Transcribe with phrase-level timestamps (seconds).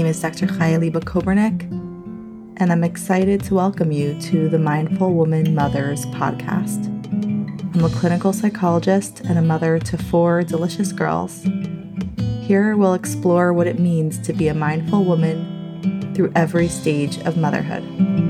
[0.00, 0.46] name is Dr.
[0.46, 1.70] Chaya Liba Kobernik,
[2.56, 6.86] and I'm excited to welcome you to the Mindful Woman Mothers podcast.
[7.74, 11.46] I'm a clinical psychologist and a mother to four delicious girls.
[12.40, 17.36] Here we'll explore what it means to be a mindful woman through every stage of
[17.36, 18.29] motherhood.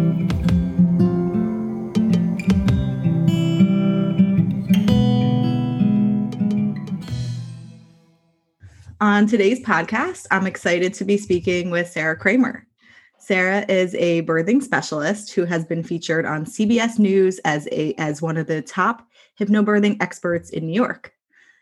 [9.03, 12.67] On today's podcast, I'm excited to be speaking with Sara Kramer.
[13.19, 18.21] Sara is a birthing specialist who has been featured on CBS News as a as
[18.21, 19.09] one of the top
[19.41, 21.15] hypnobirthing experts in New York.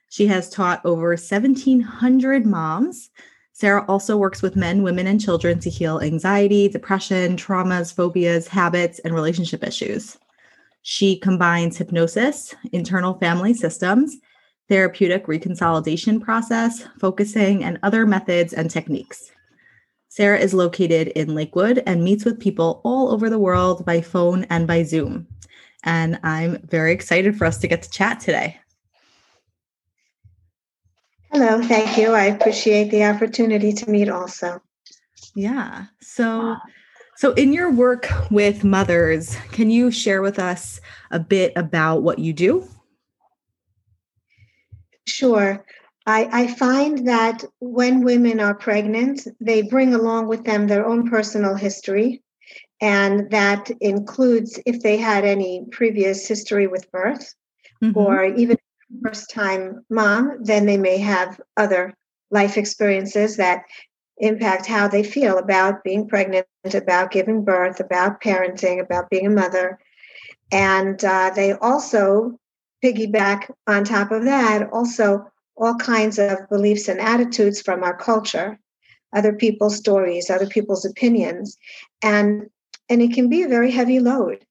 [0.09, 3.11] She has taught over 1700 moms.
[3.53, 8.99] Sara also works with men, women, and children to heal anxiety, depression, traumas, phobias, habits,
[9.01, 10.19] and relationship issues.
[10.83, 14.17] She combines hypnosis, internal family systems,
[14.69, 19.31] therapeutic reconsolidation process, focusing, and other methods and techniques.
[20.09, 24.45] Sara is located in Lakewood and meets with people all over the world by phone
[24.51, 25.27] and by Zoom.
[25.85, 28.59] And I'm very excited for us to get to chat today.
[31.31, 32.13] Hello, thank you.
[32.13, 34.61] I appreciate the opportunity to meet also.
[35.35, 35.85] Yeah.
[36.01, 36.57] So,
[37.17, 40.81] so in your work with mothers, can you share with us
[41.11, 42.67] a bit about what you do?
[45.09, 45.65] Sure.
[46.07, 51.09] I, I find that when women are pregnant, they bring along with them their own
[51.11, 52.23] personal history.
[52.81, 57.35] And that includes if they had any previous history with birth
[57.83, 57.99] mm-hmm.
[57.99, 58.57] or even
[59.03, 61.93] first time mom, then they may have other
[62.31, 63.65] life experiences that
[64.19, 69.31] impact how they feel about being pregnant, about giving birth, about parenting, about being a
[69.31, 69.79] mother.
[70.51, 72.39] And uh, they also
[72.85, 75.27] piggyback on top of that also
[75.57, 78.59] all kinds of beliefs and attitudes from our culture
[79.15, 81.57] other people's stories other people's opinions
[82.03, 82.49] and
[82.89, 84.45] and it can be a very heavy load.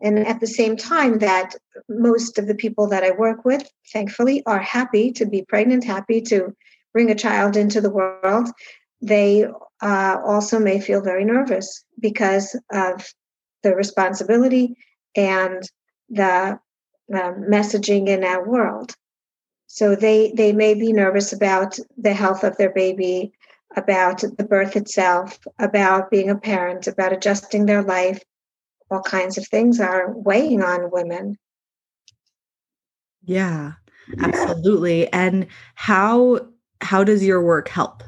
[0.00, 1.54] And at the same time that
[1.88, 6.20] most of the people that i work with thankfully are happy to be pregnant happy
[6.22, 6.54] to
[6.92, 8.48] bring a child into the world
[9.00, 9.46] they
[9.80, 13.12] uh, also may feel very nervous because of
[13.62, 14.76] the responsibility
[15.16, 15.62] and
[16.08, 16.58] the
[17.12, 18.94] um, messaging in our world.
[19.66, 23.32] So they they may be nervous about the health of their baby,
[23.76, 28.22] about the birth itself, about being a parent, about adjusting their life.
[28.90, 31.36] All kinds of things are weighing on women.
[33.24, 33.72] Yeah,
[34.20, 35.12] absolutely.
[35.12, 36.48] And how
[36.80, 38.02] how does your work help?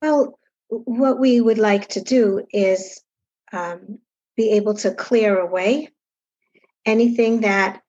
[0.00, 0.38] Well,
[0.68, 3.02] what we would like to do is
[3.52, 3.98] um,
[4.36, 5.90] be able to clear away
[6.86, 7.82] anything that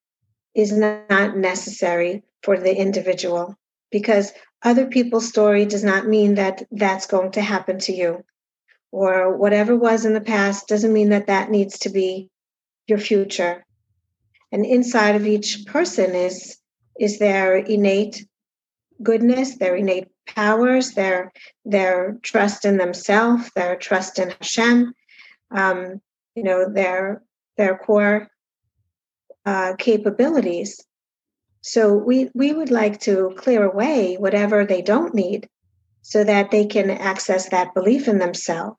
[0.54, 3.58] is not necessary for the individual
[3.92, 4.32] because
[4.64, 8.24] other people's story does not mean that that's going to happen to you.
[8.92, 12.30] Or whatever was in the past doesn't mean that that needs to be
[12.88, 13.66] your future.
[14.52, 16.58] And inside of each person is
[16.98, 18.26] is their innate
[19.04, 21.32] goodness their innate powers their
[21.66, 24.94] their trust in themselves their trust in hashem
[25.52, 26.02] um,
[26.36, 27.22] you know their
[27.58, 28.30] their core
[29.46, 30.84] uh, capabilities.
[31.62, 35.50] So we we would like to clear away whatever they don't need,
[36.02, 38.78] so that they can access that belief in themselves.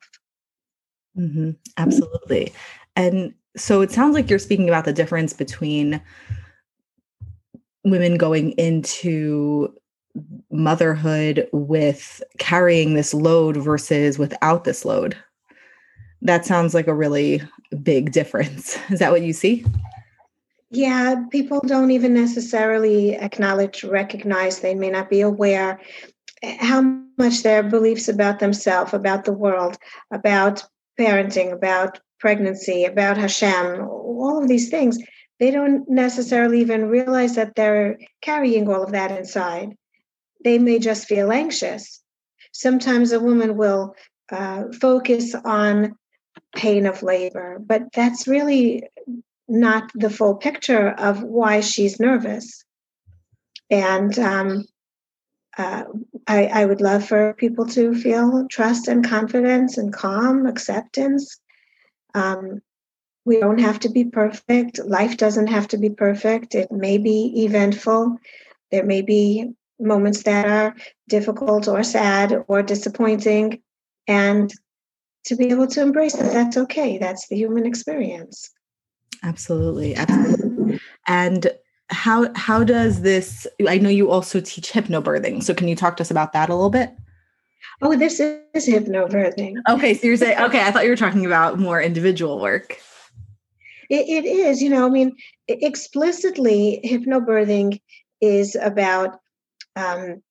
[1.18, 1.52] Mm-hmm.
[1.76, 2.52] Absolutely,
[2.94, 6.00] and so it sounds like you're speaking about the difference between
[7.84, 9.74] women going into
[10.50, 15.16] motherhood with carrying this load versus without this load.
[16.22, 17.42] That sounds like a really
[17.82, 18.78] big difference.
[18.90, 19.64] Is that what you see?
[20.70, 25.80] Yeah, people don't even necessarily acknowledge, recognize, they may not be aware
[26.42, 26.82] eh, how
[27.16, 29.78] much their beliefs about themselves, about the world,
[30.10, 30.64] about
[30.98, 34.98] parenting, about pregnancy, about Hashem, all of these things,
[35.38, 39.76] they don't necessarily even realize that they're carrying all of that inside.
[40.44, 42.02] They may just feel anxious.
[42.52, 43.94] Sometimes a woman will
[44.32, 45.94] uh, focus on
[46.54, 48.82] pain of labor, but that's really
[49.48, 52.64] not the full picture of why she's nervous.
[53.70, 54.64] And um,
[55.56, 55.84] uh,
[56.26, 61.38] I, I, would love for people to feel trust and confidence and calm acceptance.
[62.14, 62.60] Um,
[63.24, 64.78] we don't have to be perfect.
[64.78, 66.54] Life doesn't have to be perfect.
[66.54, 68.18] It may be eventful.
[68.70, 69.50] There may be
[69.80, 70.76] moments that are
[71.08, 73.62] difficult or sad or disappointing.
[74.06, 74.52] And
[75.24, 76.98] to be able to embrace that, that's okay.
[76.98, 78.50] That's the human experience.
[79.22, 80.80] Absolutely, absolutely.
[81.06, 81.48] And
[81.88, 83.46] how how does this?
[83.68, 86.54] I know you also teach hypnobirthing, so can you talk to us about that a
[86.54, 86.90] little bit?
[87.82, 89.54] Oh, this is hypnobirthing.
[89.68, 90.62] Okay, so you're saying okay.
[90.62, 92.78] I thought you were talking about more individual work.
[93.90, 94.86] it, it is, you know.
[94.86, 95.16] I mean,
[95.46, 97.80] explicitly, hypnobirthing
[98.20, 99.20] is about
[99.76, 100.22] um,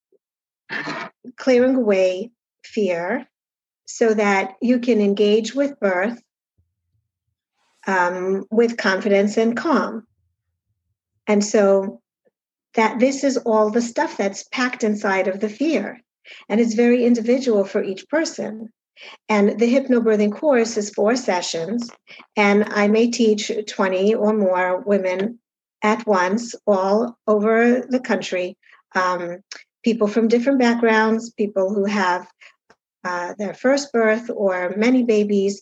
[1.37, 2.31] clearing away
[2.65, 3.25] fear,
[3.85, 6.21] so that you can engage with birth
[7.87, 10.05] um, with confidence and calm.
[11.27, 12.01] And so
[12.75, 16.01] that this is all the stuff that's packed inside of the fear.
[16.49, 18.71] And it's very individual for each person.
[19.27, 21.91] And the hypnobirthing course is four sessions,
[22.37, 25.39] and I may teach 20 or more women
[25.83, 28.57] at once, all over the country.
[28.95, 29.39] Um,
[29.83, 32.25] people from different backgrounds, people who have
[33.03, 35.61] uh, their first birth or many babies,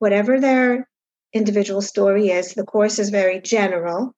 [0.00, 0.88] whatever their
[1.34, 4.14] individual story is, the course is very general.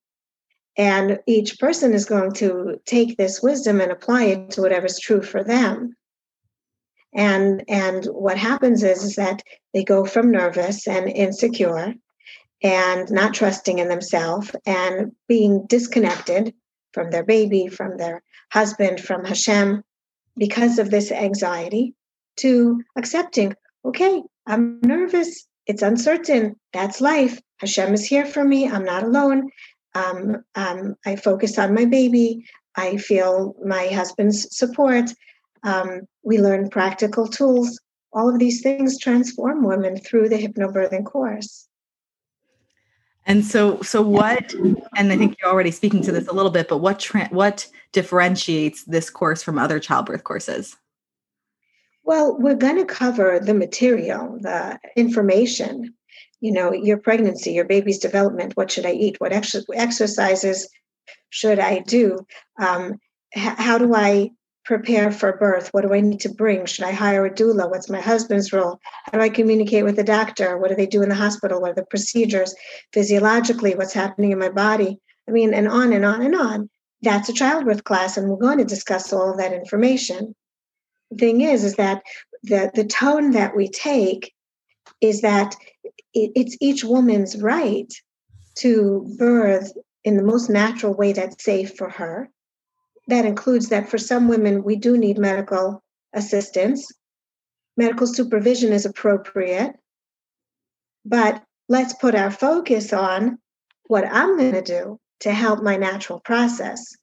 [0.79, 5.23] And each person is going to take this wisdom and apply it to whatever's true
[5.23, 5.97] for them.
[7.15, 9.43] And and what happens is, is that
[9.73, 11.95] they go from nervous and insecure
[12.63, 16.53] and not trusting in themselves and being disconnected
[16.93, 18.23] from their baby, from their
[18.53, 19.83] husband, from Hashem,
[20.37, 21.95] because of this anxiety,
[22.37, 23.55] to accepting,
[23.85, 27.41] okay, I'm nervous, it's uncertain, that's life.
[27.59, 29.51] Hashem is here for me, I'm not alone.
[29.95, 32.45] Um, um, I focus on my baby.
[32.77, 35.11] I feel my husband's support.
[35.63, 37.81] Um, we learn practical tools.
[38.13, 41.67] All of these things transform women through the hypnobirthing course.
[43.27, 44.55] And so, so what?
[44.97, 47.67] And I think you're already speaking to this a little bit, but what tra- what
[47.93, 50.77] differentiates this course from other childbirth courses?
[52.07, 55.95] Well, we're going to cover the material, the information,
[56.41, 60.69] you know your pregnancy your baby's development what should i eat what ex- exercises
[61.31, 62.19] should i do
[62.61, 62.95] um,
[63.35, 64.31] h- how do i
[64.65, 67.89] prepare for birth what do i need to bring should i hire a doula what's
[67.89, 71.09] my husband's role how do i communicate with the doctor what do they do in
[71.09, 72.55] the hospital what are the procedures
[72.93, 74.99] physiologically what's happening in my body?
[75.29, 76.71] I mean and on and on and on.
[77.03, 80.35] That's a childbirth class and we're going to discuss all of that information
[81.19, 82.03] thing is is that
[82.43, 84.35] the the tone that we take
[85.01, 85.55] is that
[86.15, 87.93] it, it's each woman's right
[88.57, 89.73] to birth
[90.05, 92.31] in the most natural way that's safe for her.
[93.09, 95.83] That includes that for some women, we do need medical
[96.13, 96.91] assistance.
[97.77, 99.75] Medical supervision is appropriate.
[101.05, 103.39] But let's put our focus on
[103.89, 106.97] what I'm going to do to help my natural process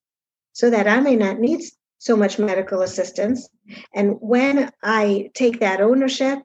[0.54, 1.62] so that I may not need
[2.04, 3.48] so much medical assistance.
[3.94, 6.40] And when I take that ownership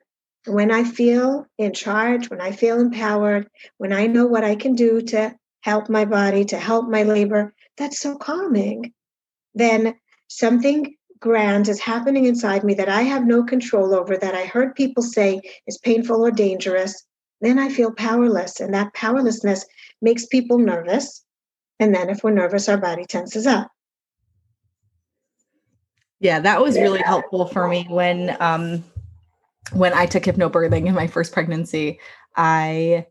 [0.48, 4.74] when I feel in charge, when I feel empowered, when I know what I can
[4.74, 8.92] do to help my body, to help my labor, that's so calming.
[9.54, 9.94] Then
[10.28, 14.74] something grand is happening inside me that I have no control over, that I heard
[14.74, 17.04] people say is painful or dangerous.
[17.40, 19.64] Then I feel powerless, and that powerlessness
[20.00, 21.24] makes people nervous.
[21.80, 23.70] And then, if we're nervous, our body tenses up.
[26.20, 28.84] Yeah, that was really helpful for me when um,
[29.72, 32.00] when I took hypnobirthing in my first pregnancy,
[32.36, 33.06] I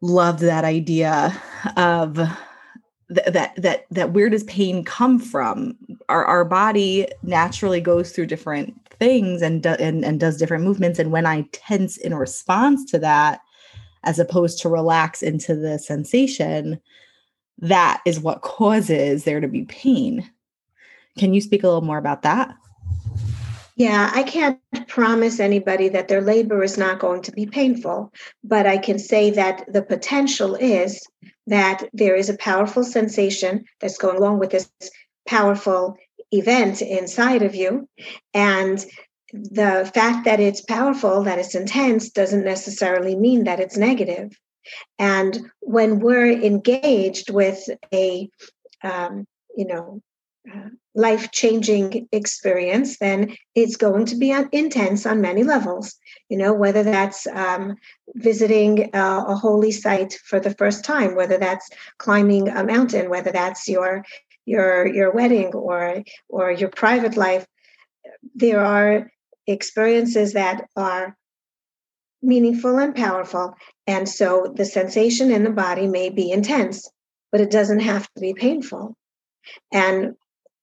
[0.00, 1.34] loved that idea
[1.76, 5.76] of th- that that that where does pain come from?
[6.08, 10.98] Our our body naturally goes through different things and do, and and does different movements
[10.98, 13.40] and when I tense in response to that
[14.04, 16.78] as opposed to relax into the sensation,
[17.58, 20.30] that is what causes there to be pain.
[21.18, 22.54] Can you speak a little more about that?
[23.76, 28.12] Yeah, I can't promise anybody that their labor is not going to be painful,
[28.44, 31.04] but I can say that the potential is
[31.48, 34.70] that there is a powerful sensation that's going along with this
[35.26, 35.96] powerful
[36.30, 37.88] event inside of you.
[38.32, 38.84] And
[39.32, 44.38] the fact that it's powerful, that it's intense, doesn't necessarily mean that it's negative.
[44.98, 48.28] And when we're engaged with a,
[48.82, 50.00] um, you know,
[50.94, 55.96] life changing experience, then it's going to be intense on many levels.
[56.28, 57.74] You know, whether that's um,
[58.14, 63.32] visiting a, a holy site for the first time, whether that's climbing a mountain, whether
[63.32, 64.04] that's your
[64.46, 67.46] your your wedding or or your private life.
[68.34, 69.10] There are
[69.46, 71.16] experiences that are
[72.22, 73.54] meaningful and powerful,
[73.86, 76.88] and so the sensation in the body may be intense,
[77.32, 78.96] but it doesn't have to be painful.
[79.72, 80.14] And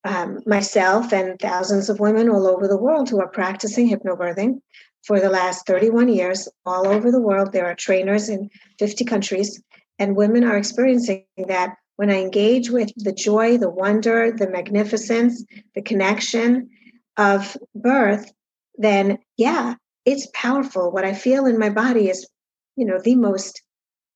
[0.04, 4.60] um, myself and thousands of women all over the world who are practicing hypnobirthing
[5.04, 7.52] for the last 31 years all over the world.
[7.52, 9.62] There are trainers in 50 countries,
[9.98, 15.44] and women are experiencing that when I engage with the joy, the wonder, the magnificence,
[15.74, 16.70] the connection
[17.16, 18.32] of birth,
[18.76, 20.90] then yeah, it's powerful.
[20.90, 22.28] What I feel in my body is,
[22.76, 23.62] you know, the most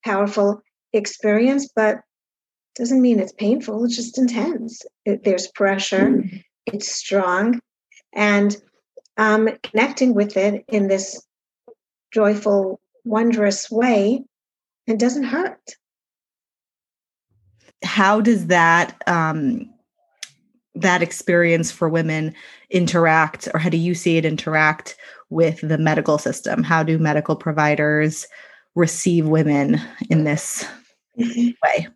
[0.05, 0.63] powerful
[0.93, 2.01] experience, but
[2.77, 3.85] doesn't mean it's painful.
[3.85, 4.83] It's just intense.
[5.05, 6.09] It, there's pressure.
[6.09, 6.37] Mm-hmm.
[6.67, 7.61] It's strong,
[8.13, 8.57] and
[9.17, 11.25] um, connecting with it in this
[12.13, 14.25] joyful, wondrous way,
[14.87, 15.77] it doesn't hurt.
[17.85, 19.73] How does that um,
[20.75, 22.35] that experience for women
[22.71, 24.97] interact, or how do you see it interact
[25.31, 26.63] with the medical system?
[26.63, 28.27] How do medical providers
[28.75, 29.81] receive women
[30.11, 30.67] in this
[31.19, 31.51] mm-hmm.
[31.63, 31.89] way?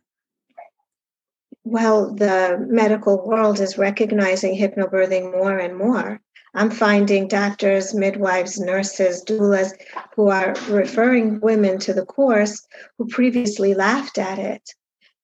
[1.64, 6.20] Well, the medical world is recognizing hypnobirthing more and more.
[6.54, 9.72] I'm finding doctors, midwives, nurses, doulas
[10.16, 12.66] who are referring women to the course
[12.98, 14.62] who previously laughed at it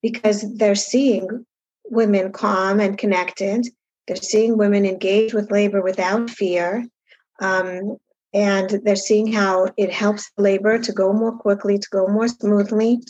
[0.02, 1.44] because they're seeing
[1.90, 3.66] women calm and connected.
[4.06, 6.86] They're seeing women engage with labor without fear.
[7.40, 7.96] Um,
[8.32, 13.00] and they're seeing how it helps labor to go more quickly, to go more smoothly.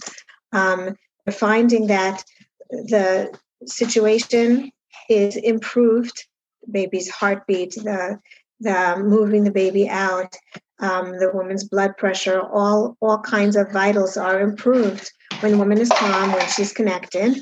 [0.52, 2.24] Um, they're finding that
[2.70, 4.70] the situation
[5.08, 6.26] is improved
[6.70, 8.18] baby's heartbeat, the
[8.60, 10.34] the moving the baby out,
[10.80, 15.78] um, the woman's blood pressure, all all kinds of vitals are improved when the woman
[15.78, 17.38] is calm, when she's connected,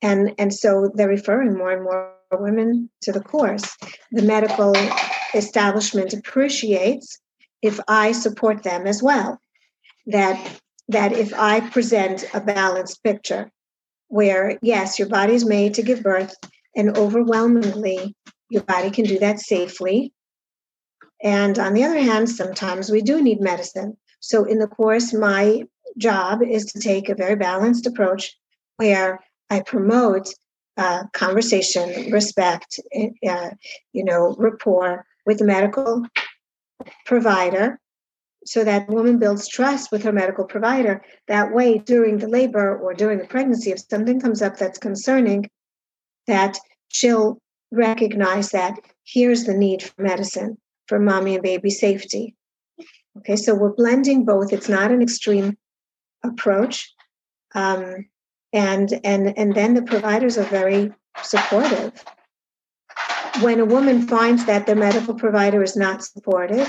[0.00, 3.76] and and so they're referring more and more women to the course.
[4.12, 4.74] The medical
[5.34, 7.18] establishment appreciates
[7.60, 9.40] if I support them as well.
[10.06, 13.50] That that if I present a balanced picture,
[14.12, 16.34] where yes, your body is made to give birth,
[16.76, 18.14] and overwhelmingly
[18.50, 20.12] your body can do that safely.
[21.22, 23.96] And on the other hand, sometimes we do need medicine.
[24.20, 25.62] So, in the course, my
[25.96, 28.36] job is to take a very balanced approach
[28.76, 30.28] where I promote
[30.76, 33.50] uh, conversation, respect, uh,
[33.94, 36.04] you know, rapport with the medical
[37.06, 37.80] provider
[38.44, 41.02] so that woman builds trust with her medical provider.
[41.28, 45.50] That way, during the labor or during the pregnancy, if something comes up that's concerning,
[46.26, 46.58] that
[46.88, 47.38] she'll
[47.70, 52.34] recognize that here's the need for medicine for mommy and baby safety.
[53.18, 54.52] Okay, so we're blending both.
[54.52, 55.56] It's not an extreme
[56.24, 56.92] approach.
[57.54, 58.06] Um,
[58.52, 62.04] and and and then the providers are very supportive.
[63.40, 66.68] When a woman finds that their medical provider is not supportive,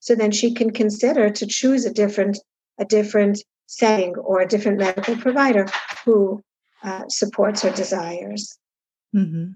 [0.00, 2.38] so then she can consider to choose a different
[2.78, 5.66] a different setting or a different medical provider
[6.04, 6.42] who
[6.82, 8.58] uh, supports her desires.
[9.14, 9.52] Mm-hmm.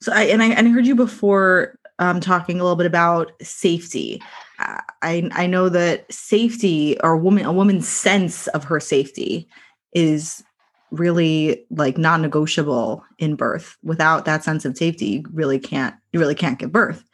[0.00, 3.32] So I and I, and I heard you before um, talking a little bit about
[3.42, 4.22] safety.
[4.58, 9.48] I I know that safety or a woman a woman's sense of her safety
[9.92, 10.42] is
[10.90, 13.76] really like non-negotiable in birth.
[13.82, 17.04] Without that sense of safety, you really can't you really can't give birth.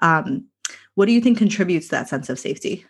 [0.00, 0.46] Um,
[0.94, 2.84] what do you think contributes to that sense of safety?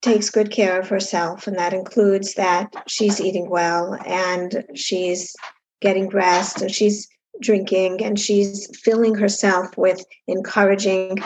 [0.00, 5.34] Takes good care of herself, and that includes that she's eating well and she's
[5.80, 7.08] getting rest and she's
[7.40, 11.18] drinking and she's filling herself with encouraging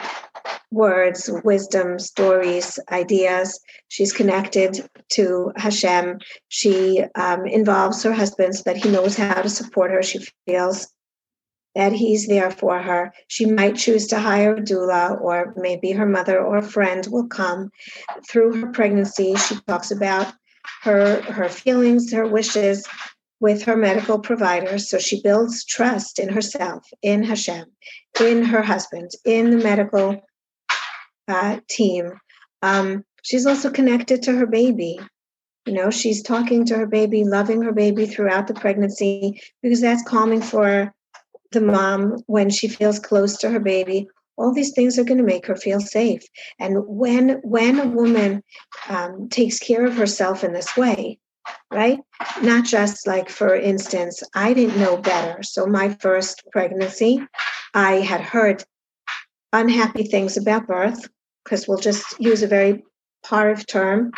[0.71, 3.61] words, wisdom, stories, ideas.
[3.89, 6.19] She's connected to Hashem.
[6.49, 10.03] She um, involves her husband so that he knows how to support her.
[10.03, 10.89] She feels
[11.77, 13.13] that he's there for her.
[13.29, 17.29] She might choose to hire a doula, or maybe her mother or a friend will
[17.29, 17.71] come.
[18.29, 20.33] Through her pregnancy, she talks about
[20.83, 22.89] her her feelings, her wishes,
[23.41, 24.89] with her medical providers.
[24.89, 27.67] So she builds trust in herself, in Hashem,
[28.21, 30.17] in her husband, in the medical
[31.29, 32.13] uh, team.
[32.63, 34.99] Um, she's also connected to her baby.
[35.67, 40.09] You know, she's talking to her baby, loving her baby throughout the pregnancy because that's
[40.09, 40.95] calming for
[41.57, 44.09] the mom when she feels close to her baby.
[44.37, 46.23] All these things are going to make her feel safe.
[46.59, 48.43] And when when a woman
[48.91, 51.19] um, takes care of herself in this way,
[51.73, 51.99] right?
[52.43, 55.43] Not just like, for instance, I didn't know better.
[55.43, 57.27] So, my first pregnancy,
[57.73, 58.63] I had heard
[59.55, 61.09] unhappy things about birth,
[61.43, 62.85] because we'll just use a very
[63.25, 64.13] parv term.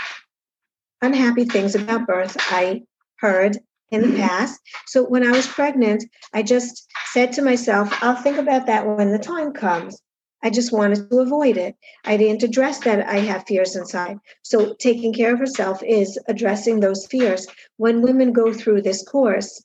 [1.01, 2.83] Unhappy things about birth I
[3.19, 3.59] heard
[3.91, 4.61] in the past.
[4.87, 9.13] So, when I was pregnant, I just said to myself, I'll think about that when
[9.13, 10.01] the time comes.
[10.43, 11.75] I just wanted to avoid it.
[12.05, 14.19] I didn't address that I have fears inside.
[14.43, 17.47] So, taking care of herself is addressing those fears.
[17.77, 19.61] When women go through this course,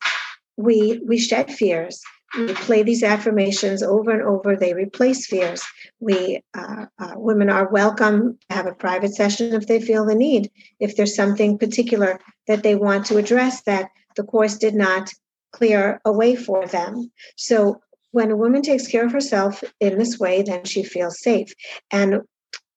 [0.58, 2.02] we we shed fears.
[2.36, 4.56] We play these affirmations over and over.
[4.56, 5.64] They replace fears.
[6.00, 10.16] We uh, uh, women are welcome to have a private session if they feel the
[10.16, 10.50] need.
[10.80, 15.10] If there's something particular that they want to address that the course did not
[15.52, 17.12] clear a way for them.
[17.36, 21.52] So when a woman takes care of herself in this way, then she feels safe.
[21.92, 22.22] And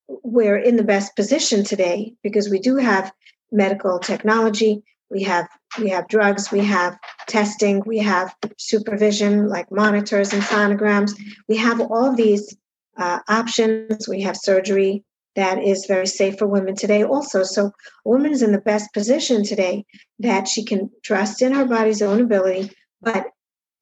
[0.09, 3.13] we're in the best position today because we do have
[3.53, 4.83] medical technology.
[5.11, 6.51] We have we have drugs.
[6.51, 6.97] We have
[7.29, 7.83] testing.
[7.87, 11.13] We have supervision like monitors and sonograms.
[11.49, 12.57] We have all these
[12.97, 14.09] uh, options.
[14.09, 15.05] We have surgery
[15.37, 17.43] that is very safe for women today also.
[17.43, 19.85] So a woman is in the best position today
[20.19, 22.71] that she can trust in her body's own ability
[23.03, 23.27] but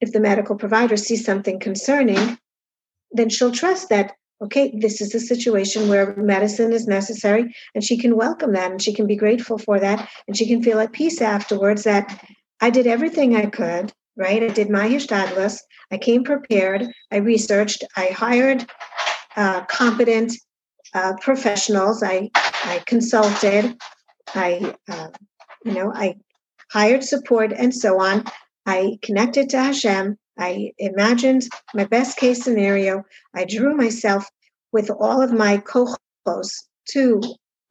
[0.01, 2.37] if the medical provider sees something concerning
[3.11, 7.97] then she'll trust that okay, this is a situation where medicine is necessary, and she
[7.97, 10.91] can welcome that and she can be grateful for that, and she can feel at
[10.91, 12.21] peace afterwards that
[12.61, 14.43] I did everything I could, right?
[14.43, 15.59] I did my hishtadlus,
[15.91, 18.65] I came prepared, I researched, I hired
[19.35, 20.33] uh, competent
[20.95, 23.77] uh, professionals, I, I consulted,
[24.33, 25.09] I, uh,
[25.65, 26.15] you know, I
[26.71, 28.23] hired support and so on.
[28.65, 30.17] I connected to Hashem.
[30.39, 33.03] I imagined my best case scenario.
[33.35, 34.25] I drew myself
[34.71, 36.51] with all of my kohos
[36.91, 37.21] to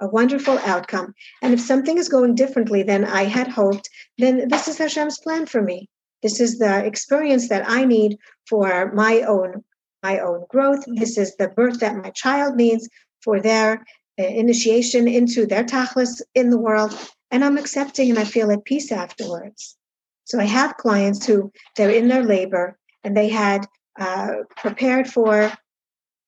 [0.01, 1.15] a wonderful outcome.
[1.41, 3.89] And if something is going differently than I had hoped,
[4.19, 5.89] then this is Hashem's plan for me.
[6.23, 9.65] This is the experience that I need for my own
[10.03, 10.85] my own growth.
[10.87, 12.87] This is the birth that my child needs
[13.25, 13.85] for their
[14.21, 16.97] uh, initiation into their tachlis in the world.
[17.31, 19.77] And I'm accepting and I feel at peace afterwards.
[20.25, 23.67] So I have clients who they're in their labor and they had
[23.99, 25.53] uh, prepared for,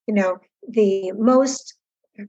[0.06, 0.38] you know,
[0.68, 1.74] the most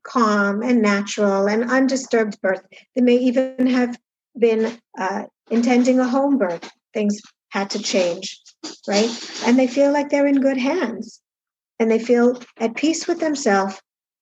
[0.04, 2.62] calm and natural and undisturbed birth.
[2.96, 3.98] They may even have
[4.38, 6.70] been uh, intending a home birth.
[6.94, 7.20] Things
[7.50, 8.40] had to change,
[8.88, 9.10] right?
[9.46, 11.22] And they feel like they're in good hands
[11.80, 13.80] and they feel at peace with themselves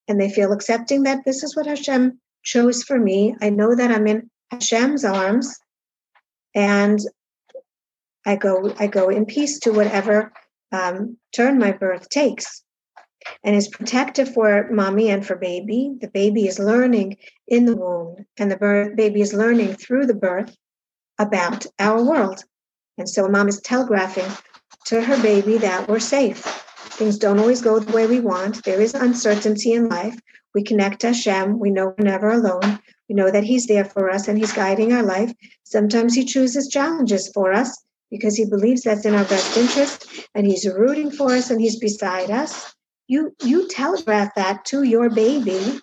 [0.08, 3.36] and they feel accepting that this is what Hashem chose for me.
[3.42, 5.58] I know that I'm in Hashem's arms
[6.54, 7.00] and
[8.26, 10.32] I go I go in peace to whatever
[10.72, 12.64] um, turn my birth takes
[13.44, 15.96] and is protective for mommy and for baby.
[16.00, 20.14] The baby is learning in the womb, and the birth, baby is learning through the
[20.14, 20.56] birth
[21.20, 22.44] about our world.
[22.98, 24.32] And so mom is telegraphing
[24.86, 26.65] to her baby that we're safe.
[26.96, 28.64] Things don't always go the way we want.
[28.64, 30.20] There is uncertainty in life.
[30.54, 31.60] We connect to Hashem.
[31.60, 32.80] We know we're never alone.
[33.10, 35.32] We know that He's there for us and He's guiding our life.
[35.64, 40.48] Sometimes He chooses challenges for us because He believes that's in our best interest and
[40.48, 42.76] He's rooting for us and He's beside us
[43.08, 45.80] you you telegraph that to your baby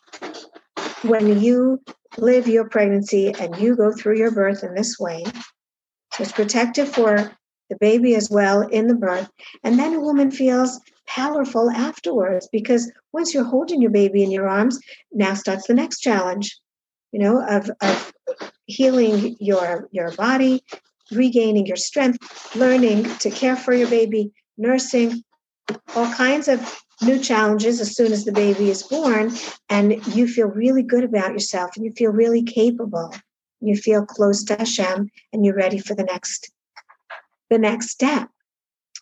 [1.03, 1.81] when you
[2.18, 5.22] live your pregnancy and you go through your birth in this way
[6.12, 7.33] so it's protective for
[7.73, 9.29] the baby as well in the birth.
[9.65, 14.49] And then a woman feels powerful afterwards because once you're holding your baby in your
[14.49, 14.79] arms
[15.13, 16.57] now starts the next challenge
[17.11, 18.13] you know of, of
[18.67, 20.63] healing your your body
[21.11, 25.23] regaining your strength learning to care for your baby nursing
[25.95, 29.33] all kinds of new challenges as soon as the baby is born.
[29.69, 33.15] And you feel really good about yourself and you feel really capable.
[33.61, 36.53] You feel close to Hashem and you're ready for the next
[37.53, 38.29] the next step.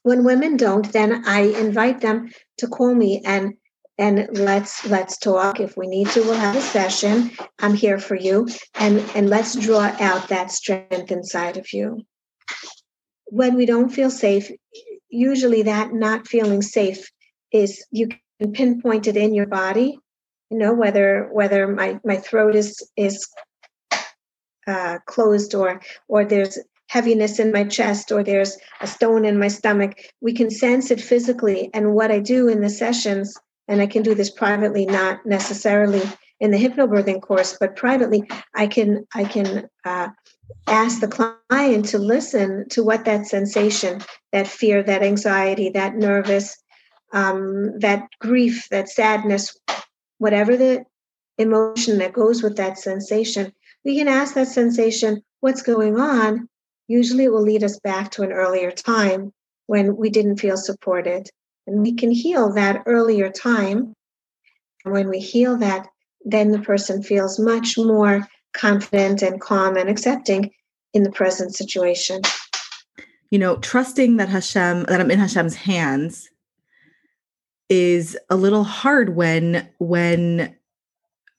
[0.02, 3.54] When women don't then i invite them to call me and
[3.98, 5.60] and let's let's talk.
[5.60, 7.30] If we need to we'll have a session.
[7.58, 8.48] I'm here for you.
[8.74, 12.00] And and let's draw out that strength inside of you.
[13.26, 14.50] When we don't feel safe
[15.10, 17.10] usually that not feeling safe
[17.52, 19.98] is you can pinpoint it in your body
[20.50, 23.28] you know whether whether my my throat is is
[24.66, 26.58] uh, closed or or there's
[26.90, 31.00] heaviness in my chest or there's a stone in my stomach we can sense it
[31.00, 33.36] physically and what i do in the sessions
[33.68, 36.02] and i can do this privately not necessarily
[36.40, 38.22] in the hypnobirthing course but privately
[38.54, 40.08] i can i can uh,
[40.66, 44.00] ask the client to listen to what that sensation
[44.32, 46.56] that fear that anxiety that nervous
[47.12, 49.56] um, that grief, that sadness,
[50.18, 50.84] whatever the
[51.38, 53.52] emotion that goes with that sensation,
[53.84, 56.48] we can ask that sensation, what's going on?
[56.90, 59.32] Usually it will lead us back to an earlier time
[59.68, 61.30] when we didn't feel supported.
[61.68, 63.94] And we can heal that earlier time.
[64.84, 65.86] And when we heal that,
[66.24, 70.50] then the person feels much more confident and calm and accepting
[70.92, 72.22] in the present situation.
[73.30, 76.28] You know, trusting that Hashem, that I'm in Hashem's hands
[77.68, 80.56] is a little hard when when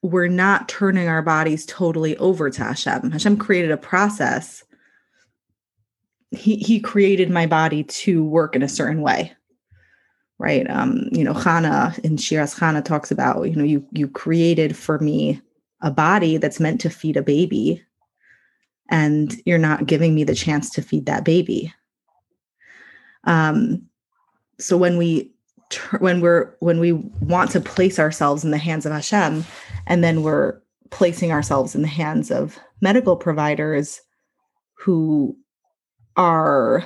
[0.01, 3.11] we're not turning our bodies totally over to Hashem.
[3.11, 4.63] Hashem created a process.
[6.31, 9.33] He he created my body to work in a certain way.
[10.37, 10.67] Right.
[10.69, 14.97] Um, you know, Chana in Shiras Chana talks about, you know, you you created for
[14.99, 15.39] me
[15.81, 17.83] a body that's meant to feed a baby,
[18.89, 21.73] and you're not giving me the chance to feed that baby.
[23.25, 23.83] Um,
[24.59, 25.31] so when we
[25.99, 29.45] when we're when we want to place ourselves in the hands of Hashem,
[29.85, 34.01] and then we're placing ourselves in the hands of medical providers
[34.73, 35.37] who
[36.15, 36.85] are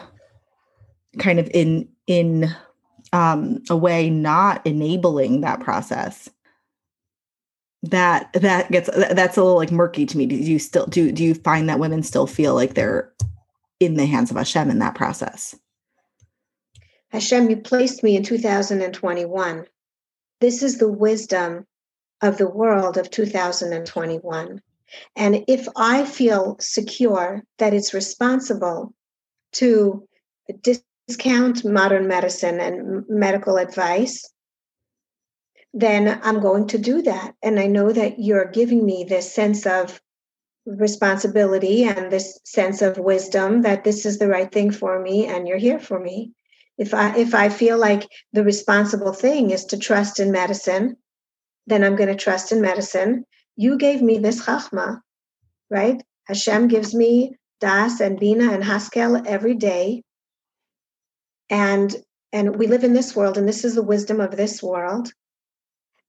[1.20, 2.56] kind of in in
[3.14, 6.30] um, a way not enabling that process.
[7.84, 10.26] That that gets that's a little like murky to me.
[10.26, 13.12] Do you still do do you find that women still feel like they're
[13.80, 15.56] in the hands of hashem in that process?
[17.10, 19.66] Hashem you placed me in 2021
[20.42, 21.66] this is the wisdom
[22.22, 24.62] of the world of 2021
[25.16, 28.94] and if i feel secure that it's responsible
[29.56, 30.08] to
[30.62, 34.24] discount modern medicine and medical advice
[35.76, 37.36] then I'm going to do that.
[37.44, 40.00] And I know that you're giving me this sense of
[40.66, 45.48] responsibility and this sense of wisdom that this is the right thing for me and
[45.48, 46.32] you're here for me.
[46.78, 50.96] If I if I feel like the responsible thing is to trust in medicine,
[51.68, 53.26] then I'm going to trust in medicine.
[53.58, 55.02] You gave me this chachma,
[55.70, 56.02] right?
[56.24, 60.04] Hashem gives me das and bina and haskel every day.
[61.50, 61.96] And
[62.32, 65.12] and we live in this world and this is the wisdom of this world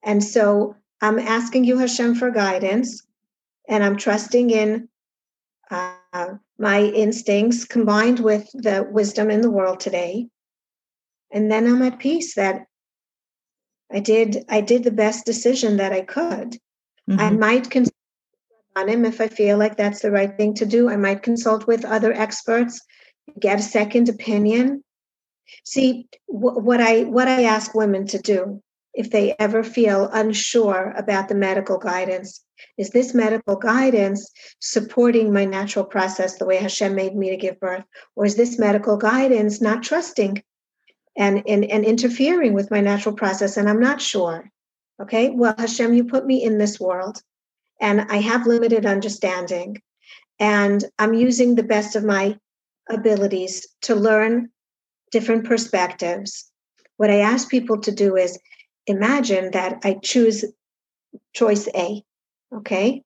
[0.07, 3.03] and so I'm asking you, Hashem, for guidance,
[3.69, 4.89] and I'm trusting in
[5.71, 10.29] uh, my instincts combined with the wisdom in the world today.
[11.33, 12.67] And then I'm at peace that
[13.93, 16.57] I did I did the best decision that I could.
[17.11, 17.21] Mm-hmm.
[17.21, 17.96] I might consult
[18.77, 20.91] on him if I feel like that's the right thing to do.
[20.91, 22.81] I might consult with other experts,
[23.41, 24.85] get a second opinion.
[25.65, 28.63] See wh- what I what I ask women to do
[28.93, 32.43] if they ever feel unsure about the medical guidance.
[32.79, 37.61] Is this medical guidance supporting my natural process the way Hashem made me to give
[37.61, 37.85] birth?
[38.15, 40.43] Or is this medical guidance not trusting
[41.17, 43.59] and, and, and interfering with my natural process?
[43.59, 44.51] And I'm not sure.
[45.01, 47.21] Okay, well, Hashem, you put me in this world
[47.81, 49.81] and I have limited understanding.
[50.39, 52.39] And I'm using the best of my
[52.89, 54.51] abilities to learn
[55.11, 56.51] different perspectives.
[56.97, 58.39] What I ask people to do is
[58.87, 60.45] imagine that I choose
[61.35, 62.03] choice A,
[62.55, 63.03] okay?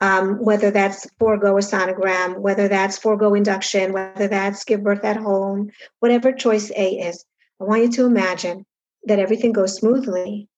[0.00, 5.16] Um, whether that's forego a sonogram, whether that's forego induction, whether that's give birth at
[5.16, 7.24] home, whatever choice A is,
[7.60, 8.66] I want you to imagine
[9.04, 10.48] that everything goes smoothly.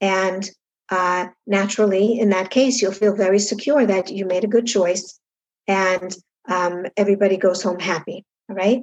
[0.00, 0.48] And
[0.90, 5.18] uh, naturally, in that case, you'll feel very secure that you made a good choice
[5.66, 6.16] and
[6.48, 8.24] um, everybody goes home happy.
[8.48, 8.82] All right.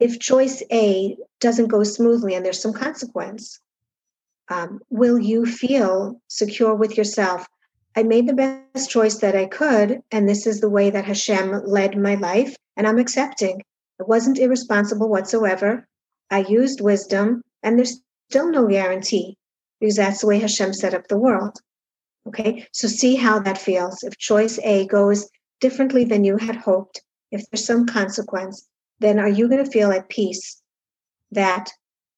[0.00, 3.60] If choice A doesn't go smoothly and there's some consequence,
[4.48, 7.46] um, will you feel secure with yourself?
[7.96, 8.34] I made the
[8.74, 12.56] best choice that I could, and this is the way that Hashem led my life,
[12.76, 13.62] and I'm accepting.
[14.00, 15.86] It wasn't irresponsible whatsoever.
[16.30, 19.36] I used wisdom, and there's still no guarantee
[19.84, 21.58] because that's the way Hashem set up the world.
[22.26, 24.02] Okay, so see how that feels.
[24.02, 25.28] If choice A goes
[25.60, 28.66] differently than you had hoped, if there's some consequence,
[29.00, 30.62] then are you going to feel at peace
[31.32, 31.70] that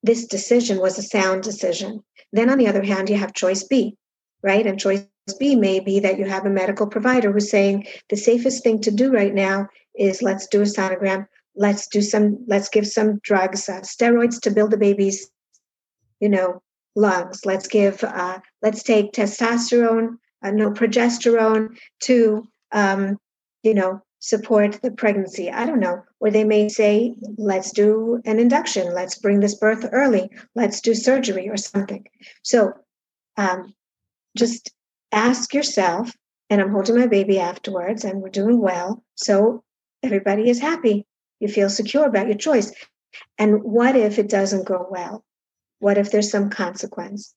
[0.05, 2.05] this decision was a sound decision?
[2.33, 3.97] Then, on the other hand, you have choice B,
[4.45, 4.65] right?
[4.65, 5.05] And choice
[5.41, 8.93] B may be that you have a medical provider who's saying the safest thing to
[8.93, 11.27] do right now is let's do a sonogram,
[11.57, 15.29] let's do some, let's give some drugs, uh, steroids to build the baby's,
[16.21, 16.63] you know,
[16.97, 17.45] lungs.
[17.45, 23.19] Let's give, uh, let's take testosterone, uh, no progesterone to, um,
[23.63, 25.51] you know, support the pregnancy.
[25.51, 26.03] I don't know.
[26.19, 30.95] Or they may say, let's do an induction, let's bring this birth early, let's do
[30.95, 32.05] surgery or something.
[32.43, 32.73] So
[33.37, 33.75] um,
[34.37, 34.73] just
[35.13, 36.11] ask yourself,
[36.49, 39.05] and I'm holding my baby afterwards, and we're doing well.
[39.15, 39.63] So
[40.03, 41.07] everybody is happy.
[41.39, 42.73] You feel secure about your choice.
[43.39, 45.26] And what if it doesn't go well?
[45.79, 47.35] What if there's some consequence?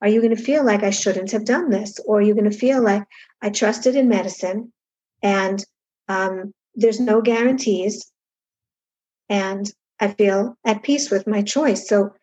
[0.00, 1.98] Are you going to feel like I shouldn't have done this?
[2.06, 3.04] Or are you going to feel like
[3.40, 4.72] I trusted in medicine
[5.22, 5.64] and
[6.08, 8.10] um, there's no guarantees.
[9.28, 11.88] And I feel at peace with my choice.
[11.88, 12.14] So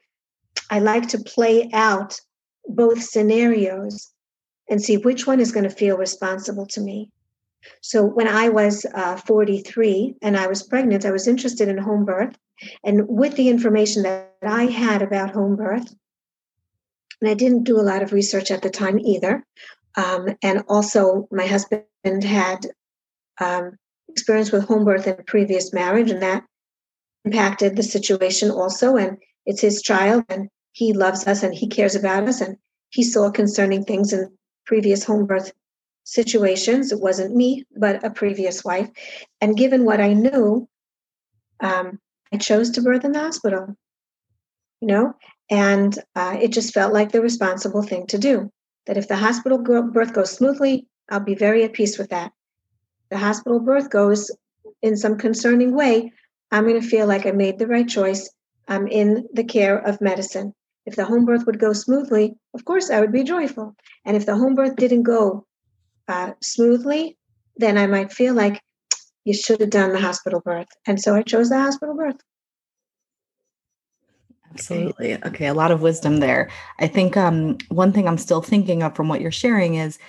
[0.69, 2.19] I like to play out
[2.67, 4.11] both scenarios
[4.69, 7.09] and see which one is going to feel responsible to me.
[7.81, 12.05] So when I was uh, 43 and I was pregnant, I was interested in home
[12.05, 12.35] birth.
[12.83, 15.93] And with the information that I had about home birth,
[17.21, 19.45] and I didn't do a lot of research at the time either.
[19.95, 21.83] Um, and also, my husband
[22.23, 22.67] had
[23.41, 26.45] um, experience with home birth in a previous marriage, and that
[27.25, 28.95] impacted the situation also.
[28.95, 32.57] And it's his child, and he loves us and he cares about us, and
[32.89, 34.31] he saw concerning things in
[34.65, 35.51] previous home birth
[36.03, 36.91] situations.
[36.91, 38.89] It wasn't me, but a previous wife.
[39.41, 40.67] And given what I knew,
[41.59, 41.99] um,
[42.33, 43.75] I chose to birth in the hospital.
[44.81, 45.13] you know,
[45.49, 48.51] and uh, it just felt like the responsible thing to do.
[48.87, 52.31] That if the hospital birth goes smoothly, I'll be very at peace with that.
[53.11, 54.31] The hospital birth goes
[54.81, 56.11] in some concerning way,
[56.51, 58.29] I'm going to feel like I made the right choice.
[58.67, 60.53] I'm in the care of medicine.
[60.85, 63.75] If the home birth would go smoothly, of course, I would be joyful.
[64.05, 65.45] And if the home birth didn't go
[66.07, 67.17] uh, smoothly,
[67.57, 68.61] then I might feel like
[69.29, 70.69] you should have done the hospital birth.
[70.87, 72.19] And so I chose the hospital birth.
[74.49, 75.23] Absolutely.
[75.23, 76.49] Okay, a lot of wisdom there.
[76.79, 79.99] I think um, one thing I'm still thinking of from what you're sharing is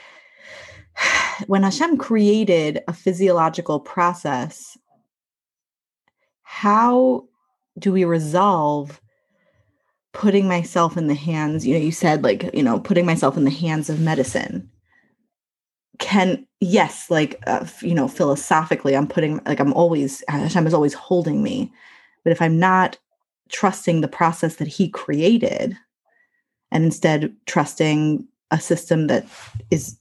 [1.48, 4.78] when Hashem created a physiological process,
[6.42, 7.26] how
[7.78, 9.02] do we resolve
[10.14, 11.66] putting myself in the hands?
[11.66, 14.70] You know, you said like, you know, putting myself in the hands of medicine.
[16.00, 20.94] Can, yes, like, uh, you know, philosophically, I'm putting, like, I'm always, Hashem is always
[20.94, 21.72] holding me.
[22.24, 22.98] But if I'm not
[23.50, 25.76] trusting the process that he created
[26.72, 29.26] and instead trusting a system that
[29.70, 29.96] is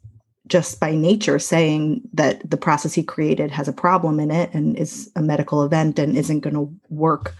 [0.48, 4.76] just by nature saying that the process he created has a problem in it and
[4.78, 7.36] is a medical event and isn't going to work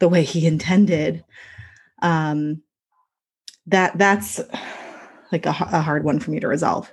[0.00, 1.24] the way he intended
[2.02, 2.60] um
[3.66, 4.40] that that's
[5.32, 6.92] like a, a hard one for me to resolve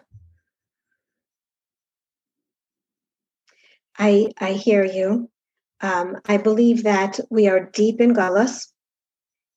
[3.97, 5.29] i i hear you.
[5.81, 8.71] Um, i believe that we are deep in galus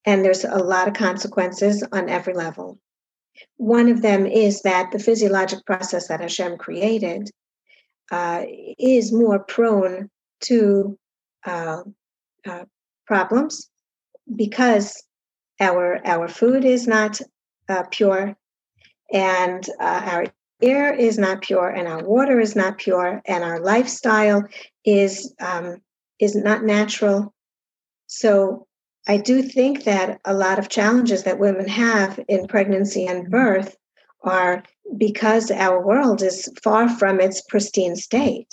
[0.05, 2.79] and there's a lot of consequences on every level.
[3.57, 7.31] One of them is that the physiologic process that Hashem created
[8.11, 8.45] uh,
[8.79, 10.09] is more prone
[10.43, 10.99] to
[11.45, 11.83] uh,
[12.47, 12.65] uh,
[13.07, 13.69] problems
[14.35, 15.03] because
[15.61, 17.21] our our food is not
[17.69, 18.35] uh, pure,
[19.13, 20.27] and uh, our
[20.61, 24.45] air is not pure, and our water is not pure, and our lifestyle
[24.85, 25.77] is um,
[26.19, 27.35] is not natural.
[28.07, 28.67] So
[29.07, 33.77] I do think that a lot of challenges that women have in pregnancy and birth
[34.23, 34.63] are
[34.97, 38.53] because our world is far from its pristine state.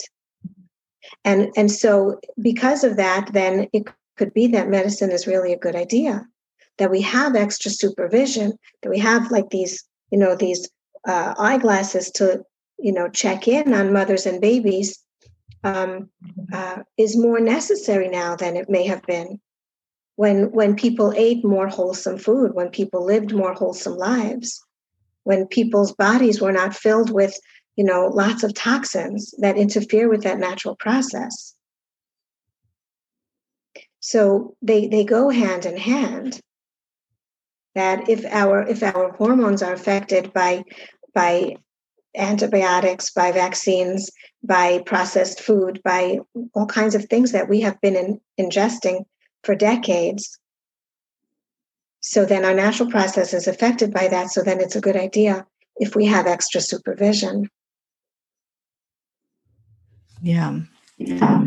[1.24, 3.84] And, and so, because of that, then it
[4.16, 6.26] could be that medicine is really a good idea,
[6.78, 10.68] that we have extra supervision, that we have like these, you know, these
[11.06, 12.42] uh, eyeglasses to,
[12.78, 14.98] you know, check in on mothers and babies
[15.64, 16.10] um,
[16.52, 19.40] uh, is more necessary now than it may have been
[20.16, 24.62] when when people ate more wholesome food when people lived more wholesome lives
[25.24, 27.38] when people's bodies were not filled with
[27.76, 31.54] you know lots of toxins that interfere with that natural process.
[34.00, 36.40] So they they go hand in hand
[37.74, 40.64] that if our if our hormones are affected by
[41.16, 41.56] by
[42.16, 44.10] antibiotics by vaccines
[44.42, 46.18] by processed food by
[46.54, 49.04] all kinds of things that we have been in, ingesting
[49.42, 50.38] for decades.
[52.00, 54.30] So then our natural process is affected by that.
[54.30, 57.48] So then it's a good idea if we have extra supervision.
[60.22, 60.60] Yeah.
[60.98, 61.46] yeah.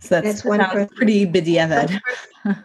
[0.00, 2.00] So that's, that's one person, pretty b'diavad.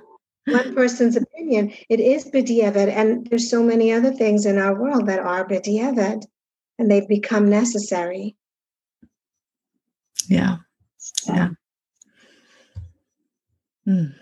[0.52, 1.74] One, person's opinion.
[1.90, 6.26] It is b'diavad, and there's so many other things in our world that are b'diavad,
[6.78, 8.36] and they've become necessary.
[10.28, 10.58] Yeah.
[11.28, 11.50] Yeah.
[13.88, 14.14] Mm.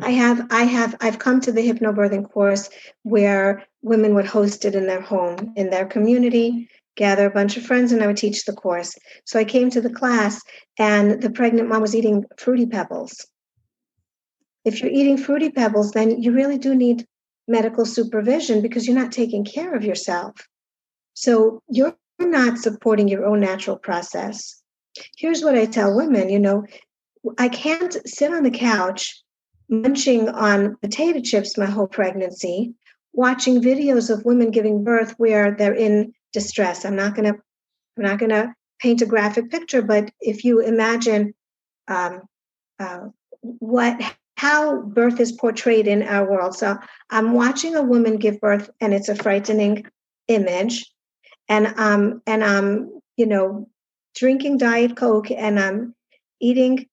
[0.00, 2.68] I have, I have, I've come to the hypnobirthing course
[3.02, 7.64] where women would host it in their home, in their community, gather a bunch of
[7.64, 8.94] friends, and I would teach the course.
[9.24, 10.42] So I came to the class,
[10.78, 13.26] and the pregnant mom was eating fruity pebbles.
[14.66, 17.06] If you're eating fruity pebbles, then you really do need
[17.46, 20.34] medical supervision because you're not taking care of yourself.
[21.14, 24.60] So you're not supporting your own natural process.
[25.16, 26.64] Here's what I tell women you know,
[27.38, 29.22] I can't sit on the couch
[29.68, 32.74] munching on potato chips my whole pregnancy,
[33.12, 36.84] watching videos of women giving birth where they're in distress.
[36.84, 37.40] I'm not going to
[37.96, 41.34] I'm not going to paint a graphic picture, but if you imagine
[41.86, 42.22] um,
[42.80, 43.06] uh,
[43.40, 46.54] what how birth is portrayed in our world.
[46.54, 46.76] So
[47.10, 49.86] I'm watching a woman give birth, and it's a frightening
[50.28, 50.90] image,
[51.48, 53.68] and um and I'm you know
[54.14, 55.94] drinking diet coke, and I'm
[56.40, 56.86] eating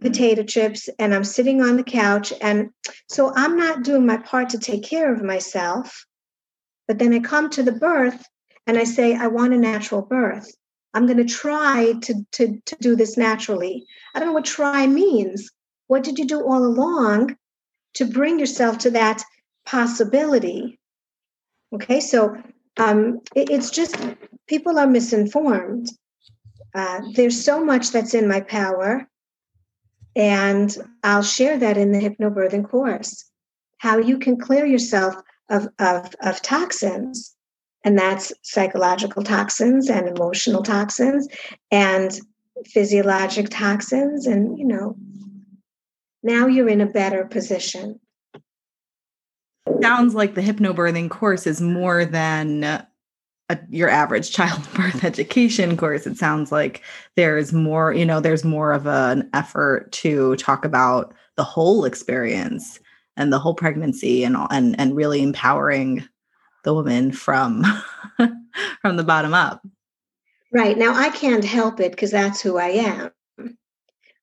[0.00, 2.32] potato chips and I'm sitting on the couch.
[2.40, 2.70] And
[3.08, 6.06] so I'm not doing my part to take care of myself.
[6.86, 8.22] But then I come to the birth
[8.66, 10.54] and I say, I want a natural birth.
[10.92, 13.86] I'm going to try to, to, to do this naturally.
[14.14, 15.50] I don't know what try means.
[15.86, 17.36] What did you do all along
[17.94, 19.22] to bring yourself to that
[19.66, 20.78] possibility?
[21.72, 22.36] Okay, so
[22.76, 23.96] um, it, it's just
[24.46, 25.88] people are misinformed.
[26.74, 29.08] Uh, there's so much that's in my power
[30.16, 33.24] and I'll share that in the hypnobirthing course.
[33.78, 35.14] how you can clear yourself
[35.50, 37.34] of, of, of toxins.
[37.84, 41.28] And that's psychological toxins and emotional toxins
[41.70, 42.18] and
[42.66, 44.26] physiologic toxins.
[44.26, 44.96] And, you know,
[46.24, 48.00] now you're in a better position.
[49.80, 52.86] Sounds like the hypnobirthing course is more than a,
[53.68, 56.06] your average childbirth education course.
[56.06, 56.82] It sounds like
[57.16, 62.80] there's more, you know, there's more of an effort to talk about the whole experience
[63.16, 66.08] and the whole pregnancy and and and really empowering
[66.64, 67.64] the woman from
[68.80, 69.62] from the bottom up.
[70.52, 70.78] Right.
[70.78, 73.10] Now I can't help it because that's who I am.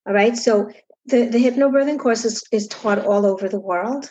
[0.06, 0.36] All right.
[0.36, 0.72] So
[1.06, 4.10] the, the hypnobirthing course is, is taught all over the world.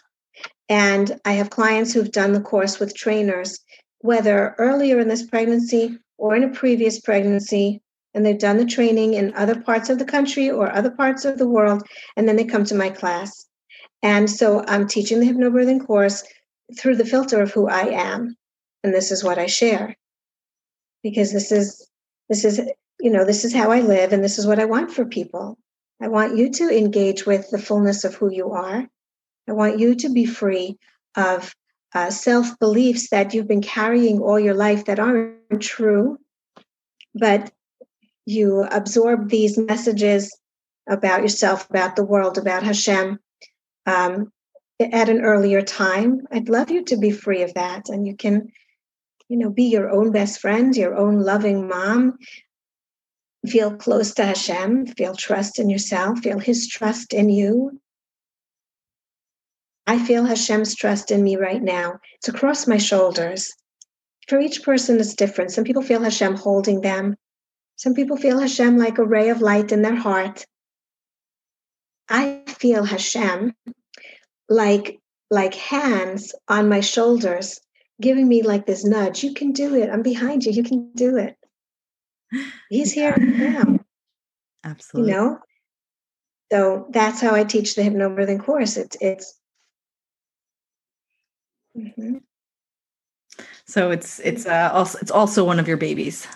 [0.70, 3.60] And I have clients who've done the course with trainers,
[4.00, 7.82] whether earlier in this pregnancy or in a previous pregnancy,
[8.14, 11.38] and they've done the training in other parts of the country or other parts of
[11.38, 11.84] the world,
[12.16, 13.46] and then they come to my class.
[14.04, 16.24] And so I'm teaching the hypnobirthing course
[16.78, 18.36] through the filter of who I am.
[18.84, 19.96] And this is what I share.
[21.04, 21.88] Because this is
[22.30, 22.62] this is
[23.00, 25.58] you know, this is how I live and this is what I want for people.
[26.02, 28.88] I want you to engage with the fullness of who you are.
[29.48, 30.78] I want you to be free
[31.16, 31.54] of
[31.94, 36.18] uh, self beliefs that you've been carrying all your life that aren't true,
[37.14, 37.52] but
[38.26, 40.36] you absorb these messages
[40.90, 43.20] about yourself, about the world, about Hashem,
[43.86, 44.32] um,
[44.80, 46.22] at an earlier time.
[46.32, 47.90] I'd love you to be free of that.
[47.90, 48.52] And you can,
[49.28, 52.18] you know, be your own best friend, your own loving mom.
[53.48, 57.80] Feel close to Hashem, feel trust in yourself, feel His trust in you.
[59.88, 62.00] I feel Hashem's trust in me right now.
[62.16, 63.52] It's across my shoulders.
[64.28, 65.52] For each person, it's different.
[65.52, 67.16] Some people feel Hashem holding them.
[67.76, 70.46] Some people feel Hashem like a ray of light in their heart.
[72.08, 73.56] I feel Hashem
[74.50, 75.00] like
[75.30, 77.60] like hands on my shoulders
[78.02, 81.16] giving me like this nudge you can do it i'm behind you you can do
[81.16, 81.38] it
[82.70, 83.80] he's here now
[84.63, 85.39] absolutely you know
[86.52, 89.39] so that's how i teach the hypnobirthing course it's it's
[91.78, 92.17] mm-hmm.
[93.65, 96.28] so it's it's uh also it's also one of your babies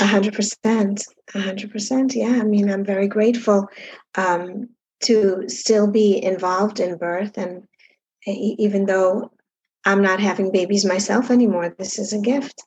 [0.00, 3.68] a hundred percent a hundred percent yeah i mean i'm very grateful
[4.16, 4.68] um
[5.02, 7.36] to still be involved in birth.
[7.36, 7.64] And
[8.26, 9.30] even though
[9.84, 12.62] I'm not having babies myself anymore, this is a gift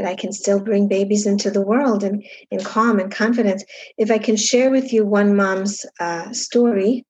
[0.00, 3.62] that I can still bring babies into the world and in calm and confidence.
[3.98, 7.04] If I can share with you one mom's uh, story,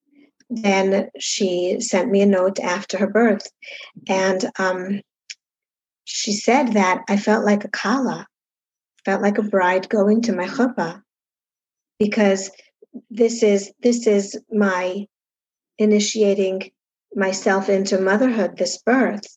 [0.49, 3.47] then she sent me a note after her birth.
[4.09, 5.03] And um,
[6.05, 8.27] she said that I felt like a kala,
[9.05, 11.01] felt like a bride going to my chuppah
[12.01, 12.51] because
[13.09, 15.07] this is this is my
[15.79, 16.73] initiating
[17.15, 19.37] myself into motherhood this birth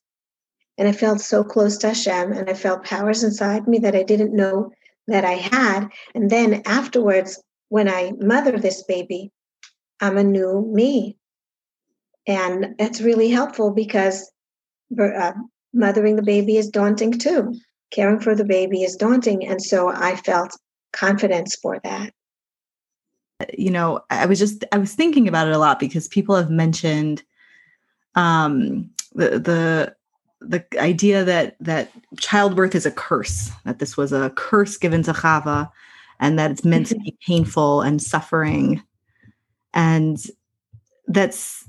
[0.78, 4.04] and i felt so close to hashem and i felt powers inside me that i
[4.04, 4.72] didn't know
[5.08, 5.90] that i had.
[6.16, 9.32] And then afterwards when i mother this baby
[10.00, 11.18] i'm a new me.
[12.26, 14.32] And it's really helpful because
[14.98, 15.34] uh,
[15.74, 17.54] mothering the baby is daunting too.
[17.92, 20.58] Caring for the baby is daunting and so i felt
[20.94, 22.14] confidence for that.
[23.58, 26.50] You know, I was just I was thinking about it a lot because people have
[26.50, 27.24] mentioned
[28.16, 29.96] um the the
[30.48, 35.14] the idea that that childbirth is a curse, that this was a curse given to
[35.14, 35.70] Chava,
[36.20, 37.32] and that it's meant to be mm-hmm.
[37.32, 38.84] painful and suffering.
[39.74, 40.18] And
[41.08, 41.66] that's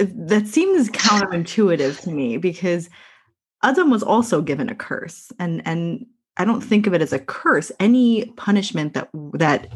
[0.00, 2.90] that seems counterintuitive to me because
[3.62, 5.32] Adam was also given a curse.
[5.38, 6.06] And and
[6.36, 7.70] I don't think of it as a curse.
[7.78, 9.72] Any punishment that that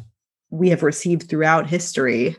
[0.50, 2.36] we have received throughout history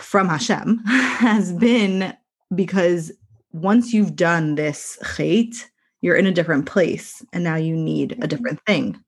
[0.00, 2.14] from Hashem has been
[2.54, 3.12] because
[3.54, 5.64] once you've done this chait,
[6.00, 8.26] you're in a different place and now you need a mm-hmm.
[8.26, 9.02] different thing.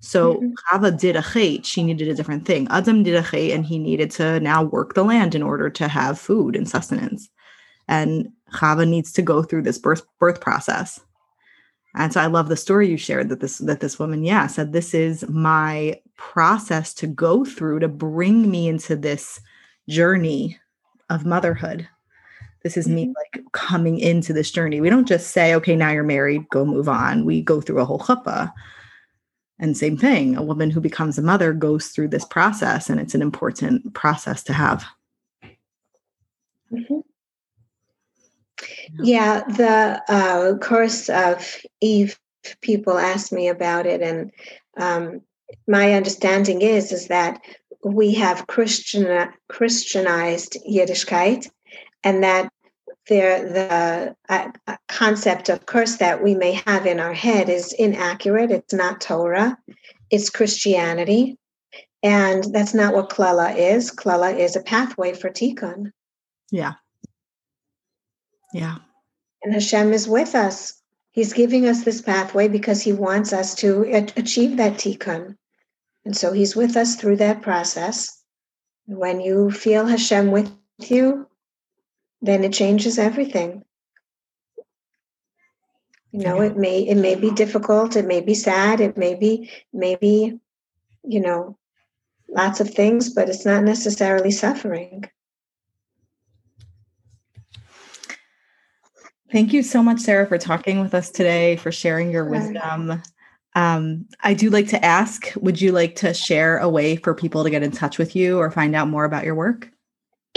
[0.00, 0.48] So mm-hmm.
[0.70, 2.66] Chava did a chait, she needed a different thing.
[2.70, 5.86] Adam did a chait and he needed to now work the land in order to
[5.86, 7.28] have food and sustenance.
[7.88, 11.00] And Chava needs to go through this birth birth process.
[11.94, 14.72] And so I love the story you shared that this that this woman, yeah, said
[14.72, 19.40] this is my process to go through to bring me into this
[19.88, 20.58] journey
[21.10, 21.86] of motherhood.
[22.62, 23.12] This is me mm-hmm.
[23.36, 24.80] like coming into this journey.
[24.80, 27.24] We don't just say, okay, now you're married, go move on.
[27.24, 28.52] We go through a whole chuppah.
[29.60, 33.14] And same thing, a woman who becomes a mother goes through this process, and it's
[33.14, 34.84] an important process to have.
[36.72, 37.00] Mm-hmm.
[39.02, 42.18] Yeah, the uh, course of Eve,
[42.60, 44.30] people ask me about it, and
[44.76, 45.22] um,
[45.66, 47.40] my understanding is is that
[47.84, 51.48] we have Christian, Christianized Yiddishkeit,
[52.04, 52.47] and that
[53.08, 57.72] there the uh, uh, concept of curse that we may have in our head is
[57.72, 58.50] inaccurate.
[58.50, 59.58] It's not Torah,
[60.10, 61.38] it's Christianity.
[62.02, 63.90] And that's not what Klela is.
[63.90, 65.90] Klela is a pathway for Tikkun.
[66.52, 66.74] Yeah.
[68.54, 68.76] Yeah.
[69.42, 70.80] And Hashem is with us.
[71.10, 73.82] He's giving us this pathway because he wants us to
[74.16, 75.36] achieve that Tikkun.
[76.04, 78.22] And so he's with us through that process.
[78.86, 81.27] When you feel Hashem with you,
[82.20, 83.64] then it changes everything.
[86.12, 89.50] You know, it may it may be difficult, it may be sad, it may be
[89.72, 90.40] maybe,
[91.04, 91.58] you know,
[92.28, 95.04] lots of things, but it's not necessarily suffering.
[99.30, 103.02] Thank you so much, Sara, for talking with us today, for sharing your wisdom.
[103.54, 107.44] Um, I do like to ask Would you like to share a way for people
[107.44, 109.70] to get in touch with you or find out more about your work?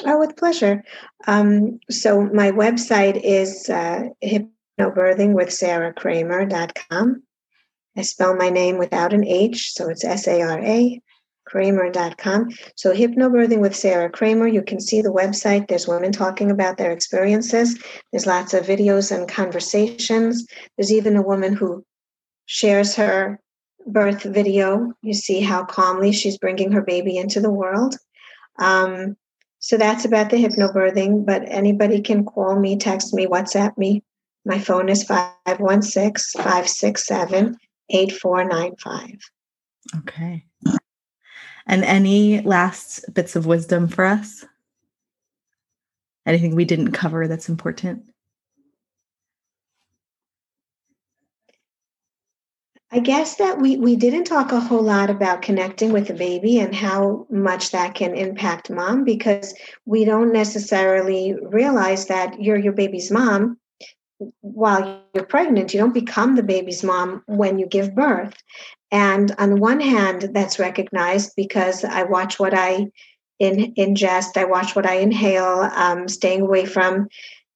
[0.06, 0.84] Oh, with pleasure.
[1.28, 7.24] Um, so, my website is uh, hypnobirthingwithsarakramer.com.
[7.98, 11.02] I spell my name without an H, so it's S A R A
[11.46, 12.50] kramer.com.
[12.76, 15.68] So, Hypnobirthing with Sara Kramer, you can see the website.
[15.68, 17.78] There's women talking about their experiences.
[18.12, 20.46] There's lots of videos and conversations.
[20.78, 21.84] There's even a woman who
[22.46, 23.39] shares her
[23.86, 24.94] birth video.
[25.02, 27.96] You see how calmly she's bringing her baby into the world.
[28.60, 29.18] Um,
[29.62, 34.03] so that's about the hypnobirthing, but anybody can call me, text me, WhatsApp me.
[34.43, 37.57] My phone is 516 567
[37.91, 39.20] 8495.
[39.99, 40.45] Okay.
[41.68, 44.43] And any last bits of wisdom for us?
[46.26, 48.12] Anything we didn't cover that's important?
[52.94, 56.60] I guess that we we didn't talk a whole lot about connecting with the baby
[56.60, 59.54] and how much that can impact mom because
[59.86, 63.58] we don't necessarily realize that you're your baby's mom
[64.42, 65.74] while you're pregnant.
[65.74, 68.36] You don't become the baby's mom when you give birth.
[68.92, 72.92] And on one hand, that's recognized because I watch what I
[73.39, 77.08] in, ingest, I watch what I inhale, um, staying away from,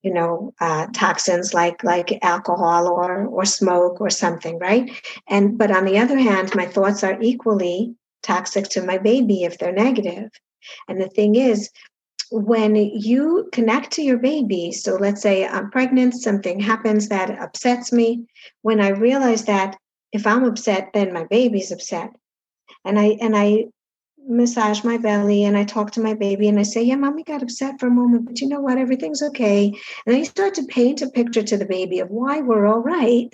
[0.05, 4.91] you know, uh, toxins like like alcohol or or smoke or something, right?
[5.27, 9.57] And but on the other hand, my thoughts are equally toxic to my baby if
[9.57, 10.29] they're negative.
[10.87, 11.69] And the thing is,
[12.31, 17.91] when you connect to your baby, so let's say I'm pregnant, something happens that upsets
[17.91, 18.25] me.
[18.61, 19.75] When I realize that
[20.15, 22.09] if i'm upset then my baby's upset
[22.85, 23.65] and i and i
[24.27, 27.43] massage my belly and i talk to my baby and i say yeah mommy got
[27.43, 28.77] upset for a moment but you know what?
[28.77, 29.73] Everything's okay.
[30.05, 33.33] And i start to paint a picture to the baby of why we're all right.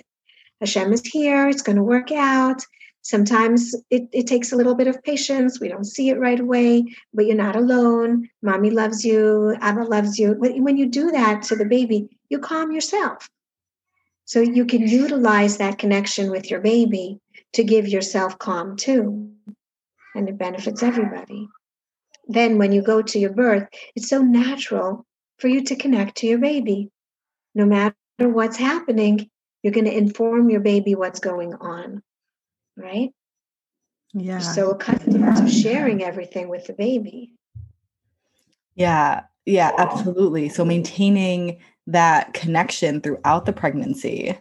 [0.60, 2.62] Hashem is here it's going to work out.
[3.04, 6.84] Sometimes it, it takes a little bit of patience we don't see it right away
[7.14, 8.28] but you're not alone.
[8.42, 10.34] Mommy loves you abba loves you.
[10.38, 13.28] When you do that to the baby you calm yourself.
[14.24, 17.18] So you can utilize that connection with your baby
[17.54, 19.30] to give yourself calm too.
[20.14, 21.48] And it benefits everybody.
[22.28, 25.06] Then when you go to your birth, it's so natural
[25.38, 26.90] for you to connect to your baby.
[27.54, 29.28] No matter what's happening,
[29.62, 32.02] you're going to inform your baby what's going on.
[32.76, 33.10] Right?
[34.12, 34.32] Yeah.
[34.32, 35.34] You're so accustomed yeah.
[35.34, 37.32] to sharing everything with the baby.
[38.74, 39.22] Yeah.
[39.44, 40.48] Yeah, absolutely.
[40.48, 41.58] So maintaining
[41.88, 44.38] that connection throughout the pregnancy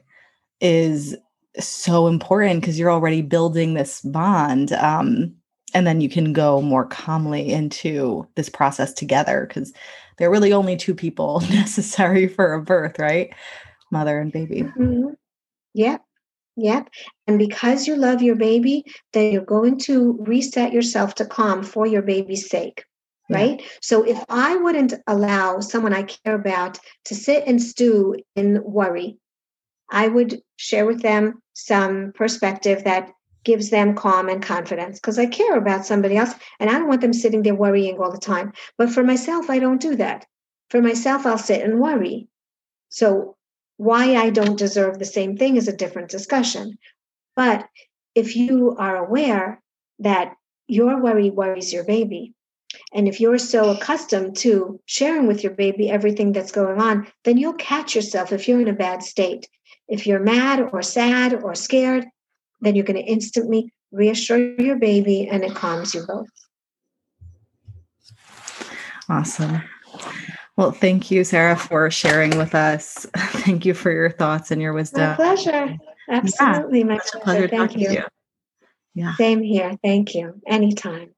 [0.59, 1.15] is
[1.59, 5.33] so important because you're already building this bond um,
[5.73, 9.73] and then you can go more calmly into this process together because
[10.17, 13.33] there are really only two people necessary for a birth right
[13.91, 15.09] mother and baby mm-hmm.
[15.73, 16.01] yep
[16.55, 16.89] yep
[17.27, 21.87] and because you love your baby then you're going to reset yourself to calm for
[21.87, 22.83] your baby's sake
[23.31, 23.61] right?
[23.81, 29.17] So if I wouldn't allow someone I care about to sit and stew in worry,
[29.89, 33.11] I would share with them some perspective that
[33.43, 37.01] gives them calm and confidence because I care about somebody else and I don't want
[37.01, 38.53] them sitting there worrying all the time.
[38.77, 40.25] But for myself, I don't do that.
[40.69, 42.27] For myself, I'll sit and worry.
[42.89, 43.35] So,
[43.77, 46.77] why I don't deserve the same thing is a different discussion.
[47.35, 47.67] But
[48.13, 49.61] if you are aware
[49.99, 50.35] that
[50.67, 52.35] your worry worries your baby,
[52.93, 57.37] and if you're so accustomed to sharing with your baby everything that's going on, then
[57.37, 59.49] you'll catch yourself if you're in a bad state.
[59.87, 62.05] If you're mad or sad or scared,
[62.61, 66.27] then you're going to instantly reassure your baby and it calms you both.
[69.09, 69.61] Awesome.
[70.55, 73.05] Well, thank you, Sara, for sharing with us.
[73.15, 75.09] Thank you for your thoughts and your wisdom.
[75.09, 75.77] My pleasure.
[76.09, 76.79] Absolutely.
[76.79, 77.19] Yeah, my pleasure.
[77.23, 77.89] pleasure thank you.
[77.89, 78.03] you.
[78.93, 79.15] Yeah.
[79.15, 79.77] Same here.
[79.83, 80.41] Thank you.
[80.45, 81.13] Anytime.